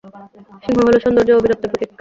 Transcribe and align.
সিংহ 0.63 0.79
হল 0.85 0.95
সৌন্দর্য 1.03 1.29
ও 1.33 1.43
বীরত্বের 1.43 1.69
প্রতীক। 1.71 1.89